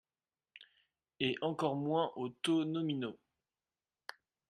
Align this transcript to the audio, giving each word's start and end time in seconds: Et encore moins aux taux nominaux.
Et 1.19 1.35
encore 1.41 1.75
moins 1.75 2.11
aux 2.15 2.29
taux 2.29 2.65
nominaux. 2.65 3.19